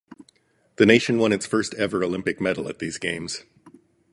[0.77, 3.43] The nation won its first ever Olympic medal at these Games.